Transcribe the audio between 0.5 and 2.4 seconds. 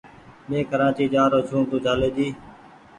ڪراچي جآرو ڇوٚنٚ تو چاليٚ جي